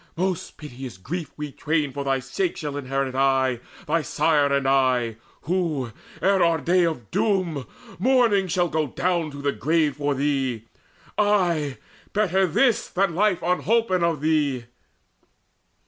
Most 0.17 0.57
piteous 0.57 0.97
grief 0.97 1.29
We 1.37 1.51
twain 1.51 1.91
for 1.91 2.03
thy 2.03 2.17
sake 2.21 2.57
shall 2.57 2.75
inherit 2.75 3.13
aye, 3.13 3.59
Thy 3.85 4.01
sire 4.01 4.51
and 4.51 4.67
I, 4.67 5.17
who, 5.43 5.91
ere 6.23 6.41
our 6.43 6.57
day 6.57 6.85
of 6.87 7.11
doom, 7.11 7.67
Mourning 7.99 8.47
shall 8.47 8.67
go 8.67 8.87
down 8.87 9.29
to 9.29 9.43
the 9.43 9.51
grave 9.51 9.97
for 9.97 10.15
thee 10.15 10.65
Ay, 11.19 11.77
better 12.13 12.47
this 12.47 12.89
than 12.89 13.13
life 13.13 13.43
unholpen 13.43 14.03
of 14.03 14.21
thee!" 14.21 14.65